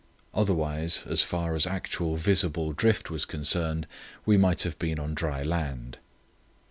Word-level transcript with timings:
Otherwise, 0.33 1.05
as 1.07 1.21
far 1.21 1.53
as 1.53 1.67
actual 1.67 2.15
visible 2.15 2.73
drift 2.73 3.11
was 3.11 3.23
concerned, 3.23 3.85
we 4.25 4.35
might 4.35 4.63
have 4.63 4.79
been 4.79 4.97
on 4.97 5.13
dry 5.13 5.43
land. 5.43 5.99